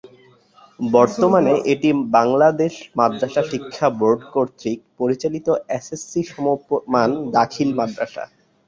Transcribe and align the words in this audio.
বর্তমানে 0.89 1.53
এটি 1.73 1.89
বাংলাদেশ 2.17 2.73
মাদ্রাসা 2.97 3.41
শিক্ষা 3.51 3.87
বোর্ড 3.99 4.21
কতৃক 4.33 4.79
পরিচালিত 4.99 5.47
এসএসসি 5.77 6.21
সমমান 6.31 7.09
দাখিল 7.35 7.69
মাদ্রাসা। 7.79 8.23